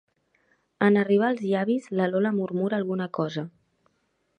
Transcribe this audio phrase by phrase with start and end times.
[0.85, 3.51] En arribar als llavis la Lola murmura alguna cosa.